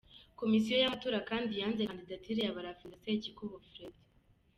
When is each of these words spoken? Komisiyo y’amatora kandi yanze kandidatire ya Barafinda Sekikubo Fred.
Komisiyo 0.39 0.75
y’amatora 0.77 1.19
kandi 1.29 1.51
yanze 1.61 1.87
kandidatire 1.89 2.39
ya 2.43 2.55
Barafinda 2.57 2.97
Sekikubo 3.03 3.55
Fred. 3.69 3.93